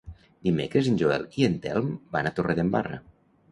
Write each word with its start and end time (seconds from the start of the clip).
Dimecres 0.47 0.89
en 0.91 0.97
Joel 1.01 1.27
i 1.43 1.47
en 1.49 1.59
Telm 1.67 1.93
van 2.17 2.29
a 2.29 2.35
Torredembarra. 2.41 3.01